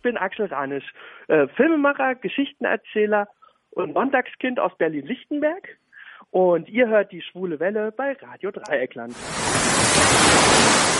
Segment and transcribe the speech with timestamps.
[0.00, 0.94] ich bin Axel Ranisch,
[1.28, 3.28] äh, Filmemacher, Geschichtenerzähler
[3.68, 5.76] und Montagskind aus Berlin-Lichtenberg.
[6.30, 9.12] Und ihr hört die Schwule Welle bei Radio Dreieckland.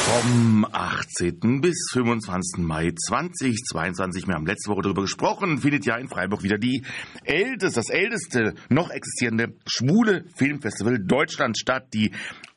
[0.05, 1.63] Vom 18.
[1.63, 2.63] bis 25.
[2.63, 6.85] Mai 2022, wir haben letzte Woche darüber gesprochen, findet ja in Freiburg wieder die
[7.25, 12.13] älteste, das älteste noch existierende schwule Filmfestival Deutschlands statt, die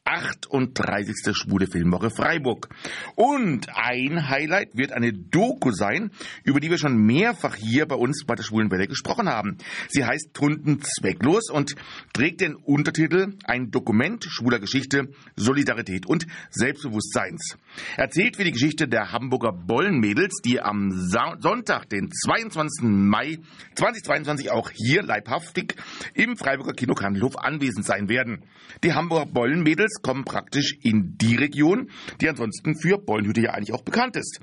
[0.05, 1.33] 38.
[1.33, 2.69] Schwule Filmwoche Freiburg.
[3.15, 6.11] Und ein Highlight wird eine Doku sein,
[6.43, 9.57] über die wir schon mehrfach hier bei uns bei der Schwulen Welle gesprochen haben.
[9.89, 11.75] Sie heißt Tunden zwecklos und
[12.13, 17.57] trägt den Untertitel Ein Dokument schwuler Geschichte, Solidarität und Selbstbewusstseins.
[17.97, 22.83] Erzählt wird die Geschichte der Hamburger Bollenmädels, die am Sonntag, den 22.
[22.83, 23.39] Mai
[23.75, 25.75] 2022 auch hier leibhaftig
[26.13, 28.45] im Freiburger Kino Kandelhof anwesend sein werden.
[28.83, 31.89] Die Hamburger Bollenmädels kommen praktisch in die Region,
[32.21, 34.39] die ansonsten für Bollenhütte ja eigentlich auch bekannt ist.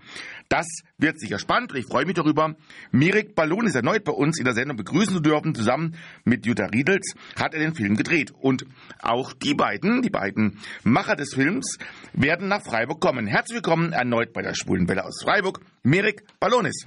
[0.51, 0.67] Das
[0.99, 2.57] wird sicher spannend und ich freue mich darüber.
[2.91, 5.55] Mirek Ballon ist erneut bei uns in der Sendung begrüßen zu dürfen.
[5.55, 8.33] Zusammen mit Jutta Riedels hat er den Film gedreht.
[8.33, 8.67] Und
[9.01, 11.79] auch die beiden, die beiden Macher des Films,
[12.15, 13.29] werden nach Freiburg kommen.
[13.29, 15.61] Herzlich willkommen erneut bei der Schwulen Welle aus Freiburg.
[15.85, 16.85] Mirek Ballonis.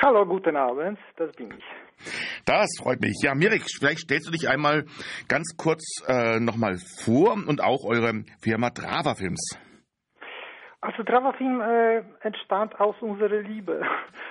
[0.00, 1.64] Hallo, guten Abend, das bin ich.
[2.44, 3.20] Das freut mich.
[3.24, 4.84] Ja, Mirek, vielleicht stellst du dich einmal
[5.26, 9.58] ganz kurz äh, nochmal vor und auch eure Firma Drava Films.
[10.82, 13.82] Also Drava Film äh, entstand aus unserer Liebe.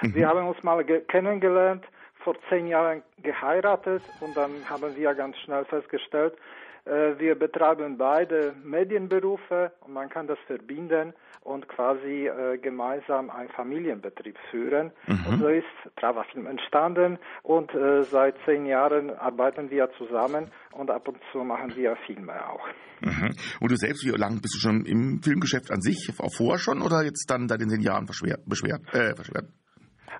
[0.01, 0.15] Mhm.
[0.15, 1.85] Wir haben uns mal kennengelernt,
[2.23, 6.37] vor zehn Jahren geheiratet und dann haben wir ganz schnell festgestellt,
[6.85, 14.37] wir betreiben beide Medienberufe und man kann das verbinden und quasi äh, gemeinsam einen Familienbetrieb
[14.49, 14.91] führen.
[15.07, 15.25] Mhm.
[15.27, 15.65] Und so ist
[15.95, 21.75] Travafilm entstanden und äh, seit zehn Jahren arbeiten wir zusammen und ab und zu machen
[21.75, 22.67] wir Filme auch.
[23.01, 23.35] Mhm.
[23.59, 26.81] Und du selbst, wie lange bist du schon im Filmgeschäft an sich, auch vorher schon
[26.81, 29.45] oder jetzt dann seit den zehn Jahren beschwert, beschwert, äh, verschwert?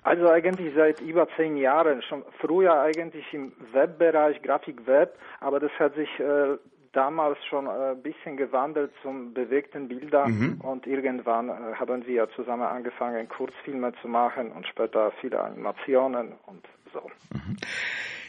[0.02, 5.94] Also eigentlich seit über zehn Jahren, schon früher eigentlich im Webbereich, Grafikweb, aber das hat
[5.94, 6.56] sich äh,
[6.92, 10.60] damals schon ein äh, bisschen gewandelt zum bewegten Bilder mhm.
[10.60, 16.66] und irgendwann äh, haben wir zusammen angefangen, Kurzfilme zu machen und später viele Animationen und
[16.92, 17.10] so.
[17.32, 17.56] Mhm.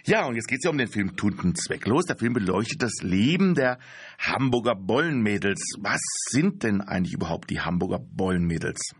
[0.05, 2.03] Ja, und jetzt geht es ja um den Film Tunden zwecklos.
[2.05, 3.79] Der Film beleuchtet das Leben der
[4.19, 5.77] Hamburger Bollenmädels.
[5.81, 8.95] Was sind denn eigentlich überhaupt die Hamburger Bollenmädels?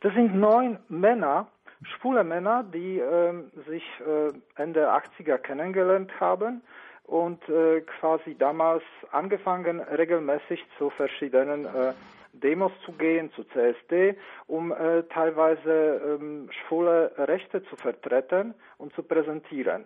[0.00, 1.48] Das sind neun Männer,
[1.82, 3.34] schwule Männer, die äh,
[3.68, 6.62] sich äh, Ende 80er kennengelernt haben
[7.04, 11.92] und äh, quasi damals angefangen, regelmäßig zu verschiedenen äh,
[12.32, 14.16] Demos zu gehen, zu CSD,
[14.46, 19.84] um äh, teilweise ähm, schwule Rechte zu vertreten und zu präsentieren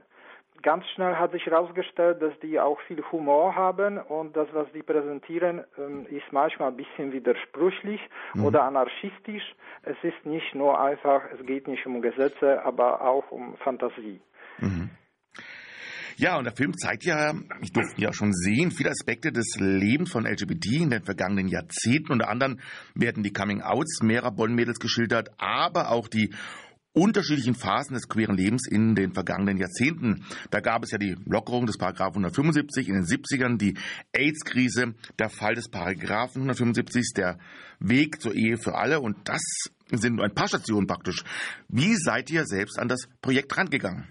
[0.62, 4.82] ganz schnell hat sich herausgestellt, dass die auch viel Humor haben und das, was die
[4.82, 8.00] präsentieren, ähm, ist manchmal ein bisschen widersprüchlich
[8.34, 8.44] mhm.
[8.44, 9.54] oder anarchistisch.
[9.82, 14.20] Es ist nicht nur einfach, es geht nicht um Gesetze, aber auch um Fantasie.
[14.59, 14.91] Mhm.
[16.16, 20.12] Ja, und der Film zeigt ja, ich durfte ja schon sehen, viele Aspekte des Lebens
[20.12, 22.12] von LGBT in den vergangenen Jahrzehnten.
[22.12, 22.60] Unter anderem
[22.94, 26.32] werden die Coming-Outs mehrerer Bonn-Mädels geschildert, aber auch die
[26.94, 30.25] unterschiedlichen Phasen des queeren Lebens in den vergangenen Jahrzehnten.
[30.50, 33.77] Da gab es ja die Lockerung des Paragraphen 175 in den 70ern, die
[34.12, 37.38] AIDS-Krise, der Fall des Paragraphen 175, der
[37.81, 39.43] Weg zur Ehe für alle und das
[39.91, 41.25] sind nur ein paar Stationen praktisch.
[41.69, 44.09] Wie seid ihr selbst an das Projekt rangegangen?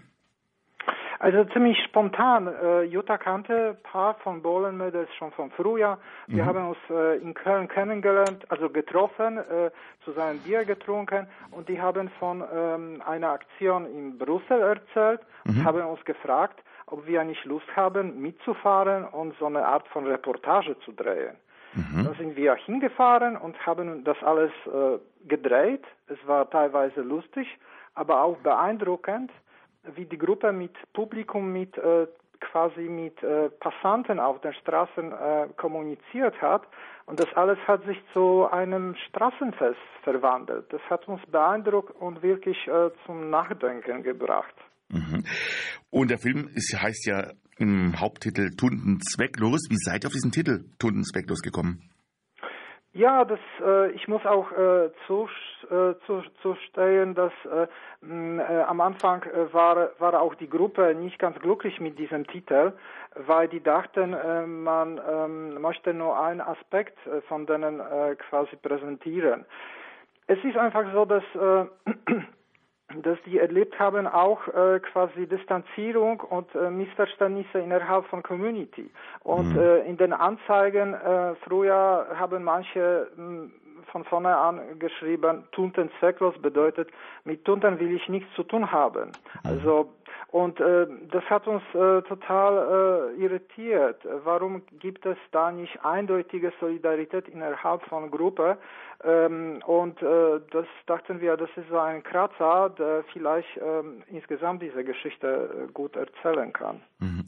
[1.23, 2.47] Also ziemlich spontan.
[2.47, 5.97] Äh, Jutta kannte ein paar von Bohlenmädels schon von früher.
[6.28, 6.47] Wir mhm.
[6.47, 9.72] haben uns äh, in Köln kennengelernt, also getroffen, äh,
[10.03, 15.63] zusammen Bier getrunken und die haben von ähm, einer Aktion in Brüssel erzählt und mhm.
[15.63, 20.78] haben uns gefragt, ob wir nicht Lust haben, mitzufahren und so eine Art von Reportage
[20.79, 21.38] zu drehen.
[21.73, 22.03] Mhm.
[22.03, 25.85] Dann sind wir hingefahren und haben das alles äh, gedreht.
[26.07, 27.47] Es war teilweise lustig,
[27.95, 29.31] aber auch beeindruckend
[29.95, 32.07] wie die Gruppe mit Publikum, mit äh,
[32.39, 36.63] quasi mit äh, Passanten auf den Straßen äh, kommuniziert hat.
[37.06, 40.71] Und das alles hat sich zu einem Straßenfest verwandelt.
[40.71, 44.56] Das hat uns beeindruckt und wirklich äh, zum Nachdenken gebracht.
[44.89, 45.24] Mhm.
[45.89, 49.68] Und der Film ist, heißt ja im Haupttitel Tunden zwecklos.
[49.69, 51.93] Wie seid ihr auf diesen Titel Tunden zwecklos gekommen?
[52.95, 55.28] Ja, das, äh, ich muss auch äh, zu,
[55.72, 57.66] äh, zu, zustehen, dass äh,
[58.01, 62.28] mh, äh, am Anfang äh, war, war auch die Gruppe nicht ganz glücklich mit diesem
[62.28, 62.74] Titel,
[63.16, 65.28] weil die dachten, äh, man äh,
[65.60, 69.44] möchte nur einen Aspekt äh, von denen äh, quasi präsentieren.
[70.28, 71.66] Es ist einfach so, dass äh,
[73.01, 78.90] dass die erlebt haben auch äh, quasi Distanzierung und äh, Missverständnisse innerhalb von Community.
[79.24, 79.60] Und mhm.
[79.60, 83.51] äh, in den Anzeigen äh, früher haben manche mh, hm,
[83.92, 86.90] von vorne an geschrieben, Tunten zwecklos bedeutet,
[87.25, 89.10] mit Tunten will ich nichts zu tun haben.
[89.10, 89.50] Mhm.
[89.50, 89.90] Also
[90.33, 94.01] und äh, das hat uns äh, total äh, irritiert.
[94.24, 98.57] Warum gibt es da nicht eindeutige Solidarität innerhalb von Gruppe?
[99.03, 104.63] Ähm, und äh, das dachten wir, das ist so ein Kratzer, der vielleicht ähm, insgesamt
[104.63, 106.81] diese Geschichte äh, gut erzählen kann.
[106.97, 107.27] Mhm.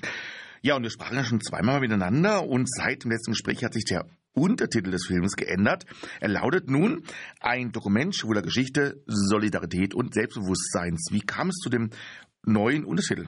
[0.64, 3.86] Ja, und wir sprachen ja schon zweimal miteinander und seit dem letzten Gespräch hat sich
[3.86, 5.86] der Untertitel des Films geändert.
[6.20, 7.04] Er lautet nun
[7.40, 11.10] ein Dokument schwuler Geschichte, Solidarität und Selbstbewusstseins.
[11.12, 11.92] Wie kam es zu dem
[12.46, 13.28] neuen Untertitel?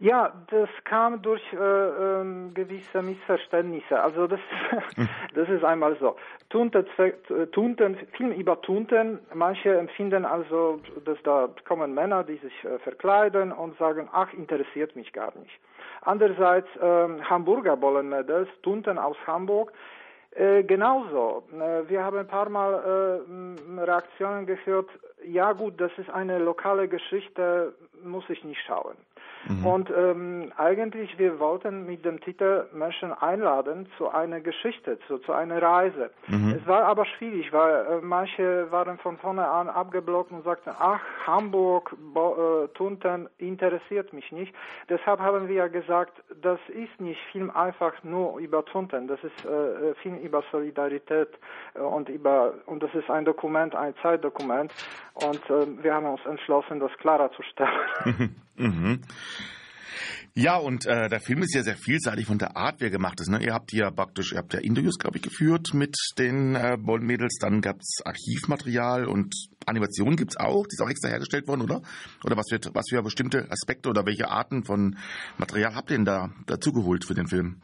[0.00, 4.00] Ja, das kam durch äh, ähm, gewisse Missverständnisse.
[4.00, 4.38] Also das,
[4.94, 5.08] hm.
[5.34, 6.16] das ist einmal so.
[6.50, 6.86] Tunten,
[7.50, 9.18] Tunten, Film über Tunten.
[9.34, 14.94] Manche empfinden also, dass da kommen Männer, die sich äh, verkleiden und sagen, ach, interessiert
[14.94, 15.58] mich gar nicht.
[16.02, 19.72] Andererseits äh, Hamburger Bollenmädels, Tunten aus Hamburg.
[20.32, 21.44] Äh, genauso.
[21.52, 24.88] Äh, wir haben ein paar Mal äh, Reaktionen gehört,
[25.24, 28.96] ja gut, das ist eine lokale Geschichte, muss ich nicht schauen.
[29.48, 29.66] Mhm.
[29.66, 35.32] Und ähm, eigentlich, wir wollten mit dem Titel Menschen einladen zu einer Geschichte, zu, zu
[35.32, 36.10] einer Reise.
[36.28, 36.58] Mhm.
[36.60, 41.00] Es war aber schwierig, weil äh, manche waren von vorne an abgeblockt und sagten, ach,
[41.26, 44.54] Hamburg, Bo äh, Tunten interessiert mich nicht.
[44.88, 49.44] Deshalb haben wir ja gesagt, das ist nicht Film einfach nur über Tunten, das ist
[49.44, 51.28] äh, Film über Solidarität
[51.74, 54.72] äh, und über und das ist ein Dokument, ein Zeitdokument
[55.14, 58.36] und äh, wir haben uns entschlossen, das klarer zu stellen.
[58.58, 59.00] mhm.
[60.40, 63.20] Ja, und äh, der Film ist ja sehr vielseitig von der Art, wie er gemacht
[63.20, 63.28] ist.
[63.28, 63.42] Ne?
[63.42, 67.38] Ihr habt ja praktisch, ihr habt ja Interviews, glaube ich, geführt mit den äh, Bond-Mädels.
[67.40, 69.34] Dann gab es Archivmaterial und
[69.66, 70.64] Animationen gibt es auch.
[70.68, 71.82] Die ist auch extra hergestellt worden, oder?
[72.22, 74.96] Oder was, wird, was für bestimmte Aspekte oder welche Arten von
[75.38, 77.60] Material habt ihr denn da dazugeholt für den Film?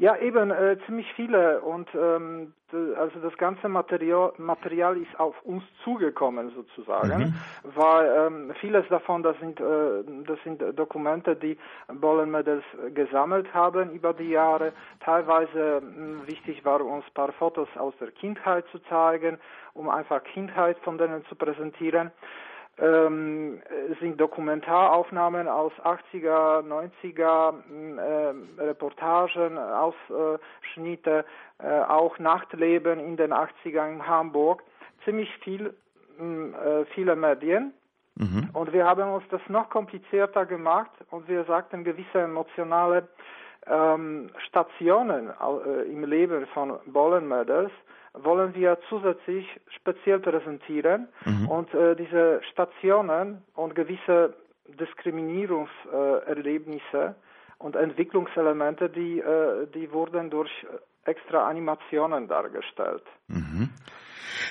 [0.00, 2.54] Ja, eben äh, ziemlich viele und ähm,
[2.96, 7.34] also das ganze Material, Material ist auf uns zugekommen sozusagen, mhm.
[7.74, 11.58] weil ähm, vieles davon das sind äh, das sind Dokumente, die
[11.92, 12.64] Bollenmädels
[12.94, 14.72] gesammelt haben über die Jahre.
[15.00, 19.38] Teilweise mh, wichtig war uns ein paar Fotos aus der Kindheit zu zeigen,
[19.74, 22.10] um einfach Kindheit von denen zu präsentieren
[22.80, 23.60] ähm,
[24.00, 27.54] sind Dokumentaraufnahmen aus 80er, 90er,
[27.98, 31.24] äh, Reportagen, Ausschnitte,
[31.58, 34.62] äh, auch Nachtleben in den 80ern in Hamburg.
[35.04, 35.74] Ziemlich viel,
[36.18, 37.74] äh, viele Medien.
[38.16, 38.50] Mhm.
[38.52, 43.08] Und wir haben uns das noch komplizierter gemacht und wir sagten gewisse emotionale
[43.66, 47.70] ähm, Stationen äh, im Leben von Bollenmörders
[48.14, 49.46] wollen wir zusätzlich
[49.76, 51.48] speziell präsentieren mhm.
[51.48, 54.34] und äh, diese Stationen und gewisse
[54.68, 57.14] Diskriminierungserlebnisse
[57.58, 60.50] und Entwicklungselemente, die, äh, die wurden durch
[61.04, 63.02] extra Animationen dargestellt.
[63.28, 63.68] Mhm.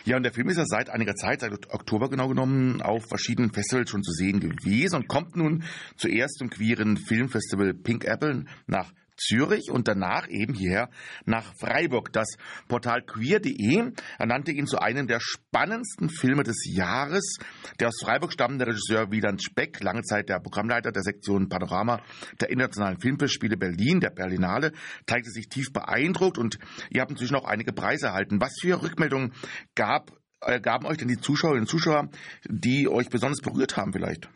[0.06, 3.52] Ja, und der Film ist ja seit einiger Zeit, seit Oktober genau genommen, auf verschiedenen
[3.52, 5.64] Festivals schon zu sehen gewesen und kommt nun
[5.96, 10.90] zuerst zum queeren Filmfestival Pink Apple nach Zürich und danach eben hierher
[11.26, 12.12] nach Freiburg.
[12.14, 12.28] Das
[12.68, 17.38] Portal queer.de ernannte ihn zu einem der spannendsten Filme des Jahres.
[17.80, 22.02] Der aus Freiburg stammende Regisseur Wieland Speck, lange Zeit der Programmleiter der Sektion Panorama
[22.40, 24.72] der Internationalen Filmfestspiele Berlin, der Berlinale,
[25.06, 26.58] zeigte sich tief beeindruckt und
[26.90, 28.42] ihr habt inzwischen auch einige Preise erhalten.
[28.42, 29.34] Was für Rückmeldungen
[29.76, 32.10] gab, äh, gaben euch denn die Zuschauerinnen und Zuschauer,
[32.48, 34.30] die euch besonders berührt haben vielleicht?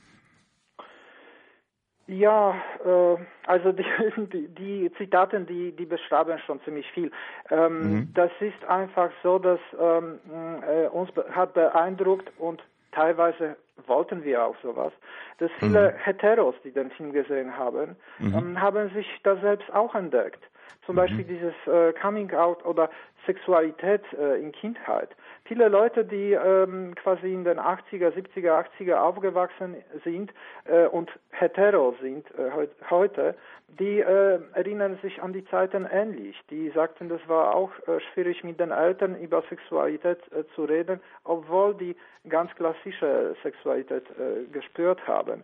[2.08, 3.18] Ja, äh,
[3.48, 3.86] also die,
[4.34, 7.12] die, die Zitaten, die, die beschreiben schon ziemlich viel.
[7.50, 8.14] Ähm, mhm.
[8.14, 10.20] Das ist einfach so, dass ähm,
[10.68, 13.56] äh, uns hat beeindruckt und teilweise
[13.88, 14.94] wollten wir auch sowas,
[15.40, 15.98] dass viele mhm.
[15.98, 18.36] Heteros, die den Film gesehen haben, mhm.
[18.36, 20.44] ähm, haben sich da selbst auch entdeckt.
[20.86, 20.98] Zum mhm.
[20.98, 22.90] Beispiel dieses äh, Coming Out oder
[23.26, 25.10] Sexualität äh, in Kindheit.
[25.46, 30.32] Viele Leute, die ähm, quasi in den 80er, 70er, 80er aufgewachsen sind
[30.64, 33.36] äh, und hetero sind äh, heute,
[33.68, 36.40] die äh, erinnern sich an die Zeiten ähnlich.
[36.50, 41.02] Die sagten, das war auch äh, schwierig mit den Eltern über Sexualität äh, zu reden,
[41.26, 41.98] obwohl die
[42.30, 45.44] ganz klassische Sexualität äh, gespürt haben.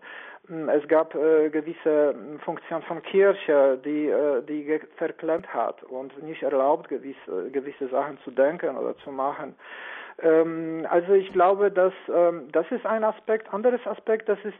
[0.49, 6.21] Hm, es gab äh, gewisse hm, Funktionen von Kirche, die, äh, die verklemmt hat und
[6.23, 9.55] nicht erlaubt, gewisse, gewisse Sachen zu denken oder zu machen.
[10.21, 13.53] Ähm, also ich glaube, dass ähm, das ist ein Aspekt.
[13.53, 14.57] Anderes Aspekt, das ist,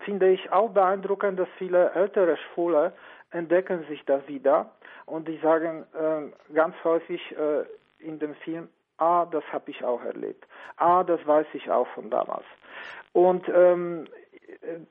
[0.00, 2.92] finde ich, auch beeindruckend, dass viele ältere Schwule
[3.32, 4.70] entdecken sich da wieder
[5.06, 7.64] und die sagen äh, ganz häufig äh,
[7.98, 8.68] in dem Film,
[8.98, 10.46] ah, das habe ich auch erlebt.
[10.76, 12.44] Ah, das weiß ich auch von damals.
[13.12, 14.06] Und ähm,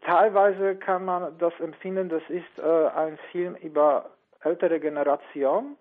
[0.01, 4.09] teilweise kann man das empfinden, das ist äh, ein Film über
[4.43, 5.77] ältere Generation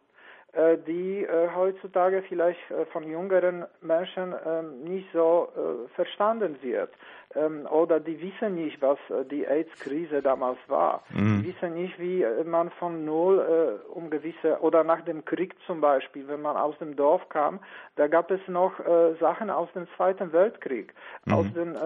[0.87, 5.49] die äh, heutzutage vielleicht äh, von jüngeren Menschen ähm, nicht so
[5.95, 6.91] verstanden wird.
[7.37, 8.99] Ähm, oder die wissen nicht, was
[9.31, 11.05] die AIDS-Krise damals war.
[11.11, 11.43] Mhm.
[11.43, 16.27] Die wissen nicht, wie man von Null um gewisse, oder nach dem Krieg zum Beispiel,
[16.27, 17.61] wenn man aus dem Dorf kam,
[17.95, 18.73] da gab es noch
[19.21, 20.93] Sachen aus dem Zweiten Weltkrieg,
[21.25, 21.33] mhm.
[21.33, 21.77] aus den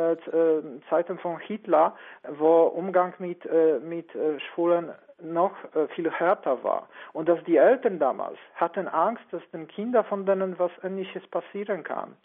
[0.88, 1.94] Zeiten von Hitler,
[2.38, 3.46] wo Umgang mit,
[3.82, 4.90] mit Schwulen
[5.22, 6.88] noch äh, viel härter war.
[7.12, 11.82] Und dass die Eltern damals hatten Angst, dass den Kindern von denen was Ähnliches passieren
[11.82, 12.16] kann.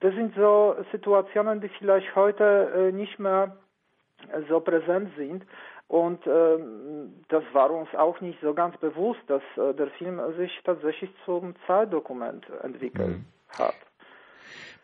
[0.00, 3.56] Das sind so Situationen, die vielleicht heute äh, nicht mehr
[4.32, 5.44] äh, so präsent sind.
[5.88, 6.58] Und äh,
[7.28, 11.54] das war uns auch nicht so ganz bewusst, dass äh, der Film sich tatsächlich zum
[11.66, 13.24] Zeitdokument entwickelt mhm.
[13.58, 13.74] hat.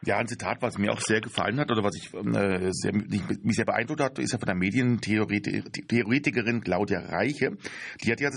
[0.02, 3.56] Ja, ein Zitat, was mir auch sehr gefallen hat oder was ich äh, sehr, mich
[3.56, 7.58] sehr beeindruckt hat, ist ja von der Medientheoretikerin Claudia Reiche.
[8.02, 8.30] Die hat ja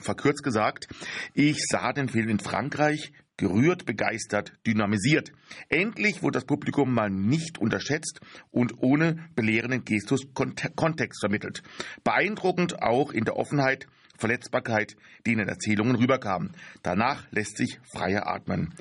[0.00, 0.86] verkürzt gesagt,
[1.34, 5.32] ich sah den Film in Frankreich, gerührt, begeistert, dynamisiert.
[5.68, 8.20] Endlich wurde das Publikum mal nicht unterschätzt
[8.52, 11.64] und ohne belehrenden Gestus Kontext vermittelt.
[12.04, 14.94] Beeindruckend auch in der Offenheit, Verletzbarkeit,
[15.26, 16.54] die in den Erzählungen rüberkamen.
[16.82, 18.72] Danach lässt sich freier atmen.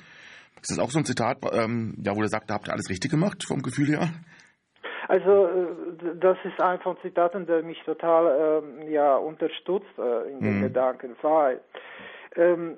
[0.61, 2.89] Ist das auch so ein Zitat, ähm, ja, wo er sagt, da habt ihr alles
[2.89, 4.09] richtig gemacht, vom Gefühl her?
[5.07, 10.41] Also äh, das ist ein von Zitaten, der mich total ähm, ja, unterstützt äh, in
[10.41, 10.63] den mhm.
[10.63, 11.61] Gedanken, weil
[12.35, 12.77] ähm,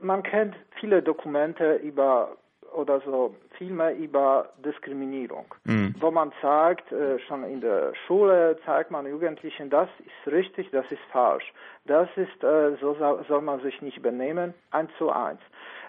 [0.00, 2.36] man kennt viele Dokumente über
[2.74, 5.94] oder so Filme über Diskriminierung, mhm.
[6.00, 10.84] wo man sagt, äh, schon in der Schule zeigt man Jugendlichen, das ist richtig, das
[10.90, 11.52] ist falsch,
[11.86, 12.94] das ist, äh, so
[13.26, 15.40] soll man sich nicht benehmen, eins zu eins.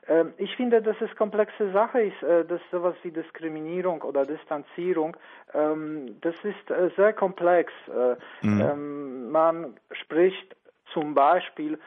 [0.10, 5.16] Ähm, ich finde, dass es komplexe Sache ist, äh, dass sowas wie Diskriminierung oder Distanzierung,
[5.54, 7.72] ähm, das ist äh, sehr komplex.
[7.88, 8.62] Äh, mhm.
[8.62, 10.56] Ähm, man spricht
[10.94, 11.78] zum Beispiel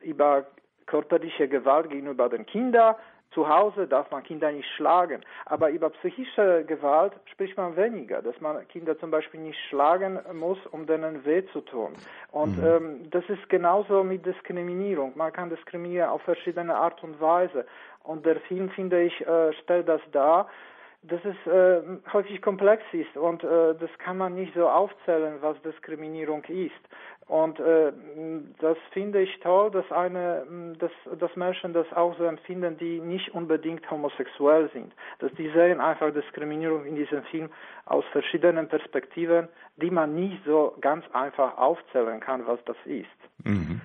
[0.00, 0.44] über
[0.86, 2.96] körperliche Gewalt gegenüber den Kindern,
[3.34, 8.40] zu Hause darf man Kinder nicht schlagen, aber über psychische Gewalt spricht man weniger, dass
[8.40, 11.92] man Kinder zum Beispiel nicht schlagen muss, um denen weh zu tun.
[12.30, 12.64] Und mhm.
[12.66, 15.12] ähm, das ist genauso mit Diskriminierung.
[15.16, 17.66] Man kann diskriminieren auf verschiedene Art und Weise.
[18.04, 20.48] Und der Film, finde ich, äh, stellt das dar
[21.08, 21.82] dass es äh,
[22.12, 26.72] häufig komplex ist und äh, das kann man nicht so aufzählen, was Diskriminierung ist.
[27.26, 27.92] Und äh,
[28.60, 33.34] das finde ich toll, dass eine, dass, dass Menschen das auch so empfinden, die nicht
[33.34, 34.92] unbedingt homosexuell sind.
[35.20, 37.48] Dass die sehen einfach Diskriminierung in diesem Film
[37.86, 43.06] aus verschiedenen Perspektiven, die man nicht so ganz einfach aufzählen kann, was das ist.
[43.44, 43.80] Mhm.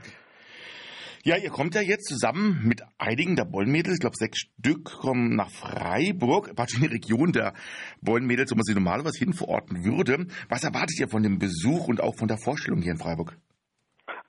[1.23, 5.35] Ja, ihr kommt ja jetzt zusammen mit einigen der Bollenmädels, ich glaube sechs Stück, kommen
[5.35, 7.53] nach Freiburg, praktisch in die Region der
[8.01, 10.27] Bollenmädels, wo man sie normalerweise hin verorten würde.
[10.47, 13.37] Was erwartet ihr von dem Besuch und auch von der Vorstellung hier in Freiburg?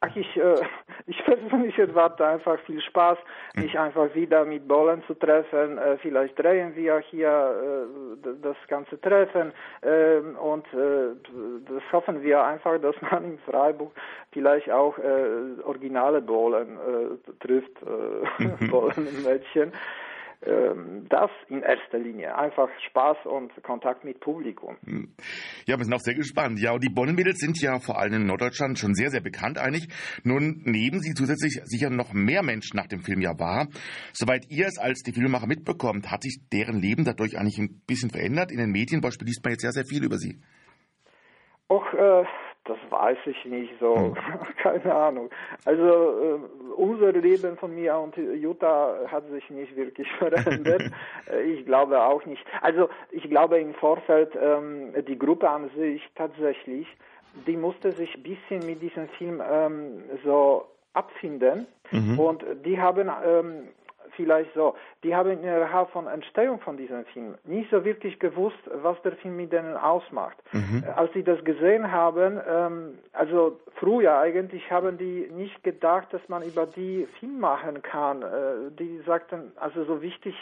[0.03, 0.55] Ach, ich, äh,
[1.07, 3.19] ich persönlich erwarte einfach viel Spaß,
[3.55, 5.77] mich einfach wieder mit Bollen zu treffen.
[5.77, 7.29] Äh, vielleicht drehen wir hier
[8.25, 9.53] äh, das ganze Treffen
[9.83, 11.15] äh, und äh,
[11.69, 13.93] das hoffen wir einfach, dass man in Freiburg
[14.33, 18.73] vielleicht auch äh, originale Bollen äh, trifft, äh, mhm.
[20.43, 22.35] Ähm, das in erster Linie.
[22.35, 24.77] Einfach Spaß und Kontakt mit Publikum.
[24.85, 25.15] Hm.
[25.67, 26.59] Ja, wir sind auch sehr gespannt.
[26.59, 29.89] Ja, und die Bonn-Mädels sind ja vor allem in Norddeutschland schon sehr, sehr bekannt eigentlich.
[30.25, 33.69] Nun nehmen sie zusätzlich sicher noch mehr Menschen nach dem Film ja wahr.
[34.15, 38.09] Soweit ihr es als die Filmemacher mitbekommt, hat sich deren Leben dadurch eigentlich ein bisschen
[38.09, 38.51] verändert.
[38.51, 40.41] In den Medien beispielsweise liest man jetzt sehr, sehr viel über sie.
[41.69, 42.25] Och, äh,
[42.65, 44.15] das weiß ich nicht so, hm.
[44.63, 45.31] keine Ahnung.
[45.65, 46.39] Also äh,
[46.77, 50.91] unser Leben von mir und Jutta hat sich nicht wirklich verändert.
[51.31, 52.45] Äh, ich glaube auch nicht.
[52.61, 56.87] Also ich glaube im Vorfeld ähm, die Gruppe an sich tatsächlich,
[57.47, 62.19] die musste sich ein bisschen mit diesem Film ähm, so abfinden mhm.
[62.19, 63.69] und die haben ähm,
[64.21, 69.01] vielleicht so, die haben innerhalb von Entstehung von diesem Film nicht so wirklich gewusst, was
[69.03, 70.37] der Film mit denen ausmacht.
[70.53, 70.85] Mhm.
[70.87, 76.21] Äh, als sie das gesehen haben, ähm, also früher eigentlich haben die nicht gedacht, dass
[76.29, 78.23] man über die Film machen kann.
[78.23, 80.35] Äh, die sagten, also so wichtig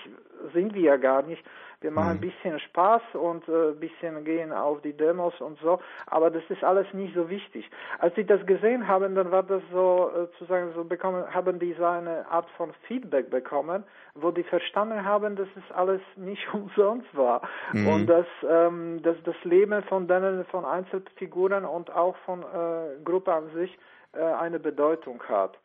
[0.52, 1.44] sind wir ja gar nicht.
[1.80, 2.20] Wir machen ein mhm.
[2.22, 6.64] bisschen Spaß und ein äh, bisschen gehen auf die Demos und so, aber das ist
[6.64, 7.70] alles nicht so wichtig.
[8.00, 11.60] Als sie das gesehen haben, dann war das so, äh, zu sagen, so bekommen, haben
[11.60, 13.67] die so eine Art von Feedback bekommen,
[14.14, 17.88] wo die verstanden haben, dass es alles nicht umsonst war mhm.
[17.88, 23.32] und dass, ähm, dass das Leben von denen, von Einzelfiguren und auch von äh, Gruppe
[23.32, 23.76] an sich
[24.12, 25.58] äh, eine Bedeutung hat.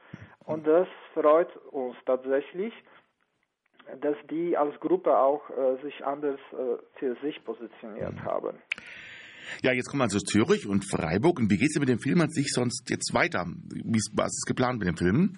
[0.46, 2.74] Und das freut uns tatsächlich
[4.02, 8.24] dass die als Gruppe auch äh, sich anders äh, für sich positioniert mhm.
[8.24, 8.58] haben.
[9.62, 11.40] Ja, jetzt kommen wir also Zürich und Freiburg.
[11.40, 13.46] Und wie geht es mit dem Film an sich sonst jetzt weiter?
[13.46, 15.38] Wie, was ist geplant mit dem Film?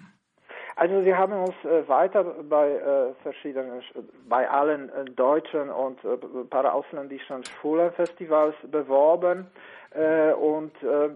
[0.78, 3.82] Also wir haben uns äh, weiter bei äh, verschiedenen,
[4.28, 6.16] bei allen äh, deutschen und äh,
[6.50, 9.46] paar ausländischen Schulenfestivals beworben
[9.94, 11.10] äh, und äh,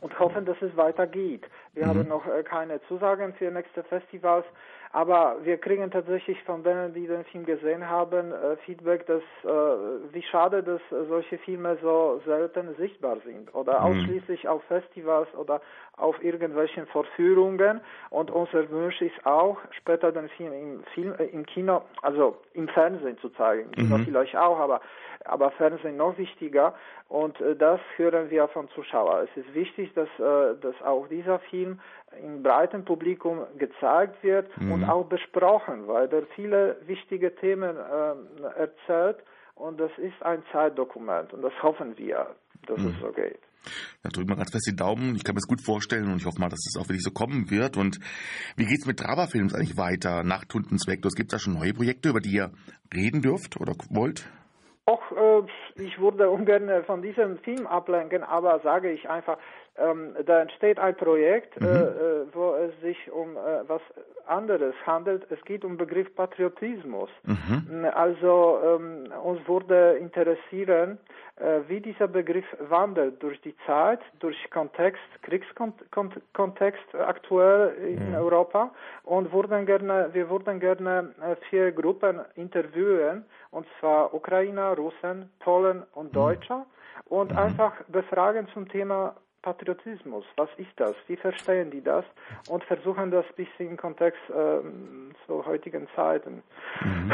[0.00, 1.44] und hoffen, dass es weitergeht.
[1.74, 1.88] Wir mhm.
[1.90, 4.44] haben noch äh, keine Zusagen für nächste Festivals,
[4.94, 9.48] aber wir kriegen tatsächlich von denen, die den Film gesehen haben, äh, Feedback, dass äh,
[10.12, 13.86] wie schade, dass äh, solche Filme so selten sichtbar sind oder mhm.
[13.86, 15.62] ausschließlich auf Festivals oder
[15.96, 17.80] auf irgendwelchen Vorführungen.
[18.10, 23.16] Und unser Wunsch ist auch, später den Film im, Film, im Kino, also im Fernsehen
[23.18, 23.70] zu zeigen.
[23.76, 24.04] Mhm.
[24.04, 24.82] vielleicht auch, aber,
[25.24, 26.74] aber Fernsehen noch wichtiger.
[27.08, 29.28] Und das hören wir von Zuschauern.
[29.30, 31.78] Es ist wichtig, dass, dass auch dieser Film
[32.20, 34.72] im breiten Publikum gezeigt wird mhm.
[34.72, 39.18] und auch besprochen, weil er viele wichtige Themen äh, erzählt
[39.54, 42.34] und das ist ein Zeitdokument und das hoffen wir,
[42.66, 42.88] dass mhm.
[42.88, 43.40] es so geht.
[44.02, 45.14] Da drücken wir ganz fest die Daumen.
[45.14, 47.04] Ich kann mir das gut vorstellen und ich hoffe mal, dass es das auch wirklich
[47.04, 47.76] so kommen wird.
[47.76, 47.98] Und
[48.56, 51.14] wie geht es mit Drama-Films eigentlich weiter nach Tundensvektus?
[51.14, 52.50] Gibt es da schon neue Projekte, über die ihr
[52.92, 54.28] reden dürft oder wollt?
[54.86, 59.38] Auch äh, ich würde ungern von diesem Film ablenken, aber sage ich einfach,
[59.76, 61.66] ähm, da entsteht ein Projekt, mhm.
[61.66, 63.82] äh, äh wo es sich um äh, was
[64.26, 65.26] anderes handelt.
[65.30, 67.10] Es geht um Begriff Patriotismus.
[67.24, 67.86] Mhm.
[67.94, 70.98] Also ähm, uns würde interessieren,
[71.36, 78.14] äh, wie dieser Begriff wandelt durch die Zeit, durch Kontext, Kriegskontext aktuell in mhm.
[78.14, 78.70] Europa
[79.04, 85.82] und würden gerne, wir würden gerne äh, vier Gruppen interviewen, und zwar Ukrainer, Russen, Polen
[85.94, 86.16] und mhm.
[86.16, 86.66] Deutscher
[87.06, 87.38] und mhm.
[87.38, 90.94] einfach befragen zum Thema Patriotismus, was ist das?
[91.08, 92.04] Wie verstehen die das?
[92.48, 96.42] Und versuchen das ein bisschen im Kontext ähm, zu heutigen Zeiten.
[96.80, 97.12] Mhm.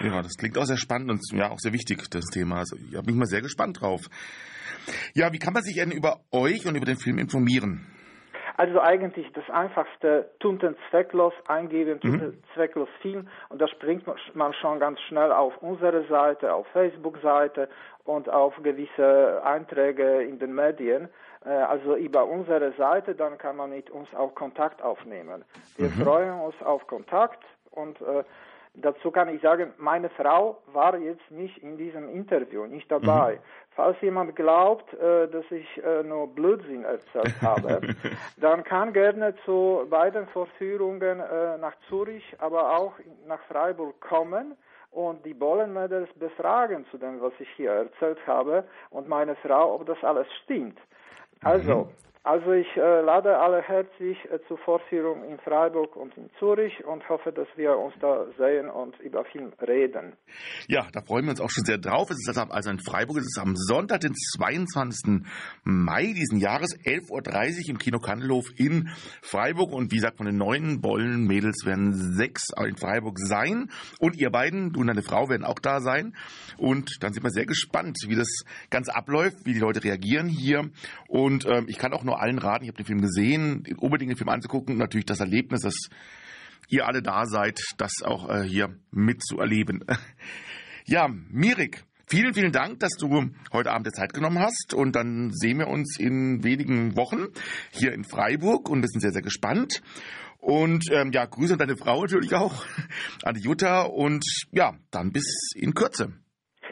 [0.00, 2.58] Ja, das klingt auch sehr spannend und ja auch sehr wichtig, das Thema.
[2.58, 4.02] Also, ich bin mal sehr gespannt drauf.
[5.14, 7.86] Ja, wie kann man sich denn über euch und über den Film informieren?
[8.60, 12.42] Also eigentlich das einfachste, Tunten zwecklos eingeben, Tunten mhm.
[12.52, 17.70] zwecklos Film und da springt man schon ganz schnell auf unsere Seite, auf Facebook-Seite
[18.04, 21.08] und auf gewisse Einträge in den Medien.
[21.46, 25.42] Äh, also über unsere Seite, dann kann man mit uns auch Kontakt aufnehmen.
[25.78, 26.04] Wir mhm.
[26.04, 28.24] freuen uns auf Kontakt und äh,
[28.74, 33.34] Dazu kann ich sagen, meine Frau war jetzt nicht in diesem Interview, nicht dabei.
[33.34, 33.38] Mhm.
[33.74, 37.80] Falls jemand glaubt, äh, dass ich äh, nur Blödsinn erzählt habe,
[38.36, 42.92] dann kann gerne zu beiden Vorführungen äh, nach Zürich, aber auch
[43.26, 44.56] nach Freiburg kommen
[44.92, 49.86] und die Bollenmädels befragen zu dem, was ich hier erzählt habe und meine Frau, ob
[49.86, 50.78] das alles stimmt.
[51.42, 51.88] Also, mhm.
[52.22, 57.08] Also ich äh, lade alle herzlich äh, zur Vorführung in Freiburg und in Zürich und
[57.08, 60.12] hoffe, dass wir uns da sehen und über Film reden.
[60.68, 62.10] Ja, da freuen wir uns auch schon sehr drauf.
[62.10, 65.22] Es ist also in Freiburg, es ist am Sonntag, den 22.
[65.64, 68.90] Mai diesen Jahres, 11.30 Uhr im Kino Kandelhof in
[69.22, 69.72] Freiburg.
[69.72, 73.70] Und wie gesagt, von den neuen Bollen-Mädels werden sechs in Freiburg sein.
[73.98, 76.14] Und ihr beiden, du und deine Frau, werden auch da sein.
[76.58, 80.68] Und dann sind wir sehr gespannt, wie das Ganze abläuft, wie die Leute reagieren hier.
[81.08, 84.10] Und ähm, ich kann auch noch nur allen raten, ich habe den Film gesehen, unbedingt
[84.10, 84.76] den Film anzugucken.
[84.76, 85.76] Natürlich das Erlebnis, dass
[86.68, 89.84] ihr alle da seid, das auch äh, hier mitzuerleben.
[90.86, 94.74] ja, Mirik, vielen, vielen Dank, dass du heute Abend der Zeit genommen hast.
[94.74, 97.28] Und dann sehen wir uns in wenigen Wochen
[97.70, 99.80] hier in Freiburg und wir sind sehr, sehr gespannt.
[100.38, 102.64] Und ähm, ja, Grüße an deine Frau natürlich auch,
[103.24, 103.82] an die Jutta.
[103.82, 106.14] Und ja, dann bis in Kürze.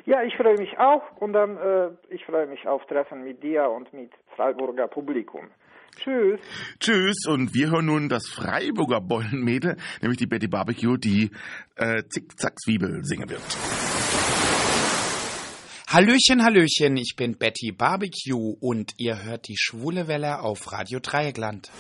[0.04, 3.68] Ja, ich freue mich auch und dann äh, ich freue mich auf Treffen mit dir
[3.68, 5.48] und mit Freiburger Publikum.
[5.96, 6.38] Tschüss.
[6.78, 11.32] Tschüss und wir hören nun das Freiburger Bollenmädel, nämlich die Betty Barbecue, die
[11.74, 13.42] äh, Zickzack-Zwiebel singen wird.
[15.88, 21.72] Hallöchen, Hallöchen, ich bin Betty Barbecue und ihr hört die Schwule Welle auf Radio Dreieckland.